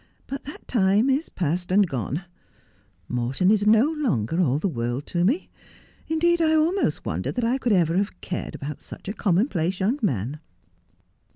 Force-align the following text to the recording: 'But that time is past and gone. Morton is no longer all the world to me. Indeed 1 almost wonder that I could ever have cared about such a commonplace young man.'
'But 0.25 0.45
that 0.45 0.67
time 0.67 1.11
is 1.11 1.29
past 1.29 1.71
and 1.71 1.87
gone. 1.87 2.25
Morton 3.07 3.51
is 3.51 3.67
no 3.67 3.85
longer 3.91 4.41
all 4.41 4.57
the 4.57 4.67
world 4.67 5.05
to 5.05 5.23
me. 5.23 5.51
Indeed 6.07 6.39
1 6.39 6.49
almost 6.57 7.05
wonder 7.05 7.31
that 7.31 7.45
I 7.45 7.59
could 7.59 7.71
ever 7.71 7.95
have 7.97 8.19
cared 8.19 8.55
about 8.55 8.81
such 8.81 9.07
a 9.07 9.13
commonplace 9.13 9.79
young 9.79 9.99
man.' 10.01 10.39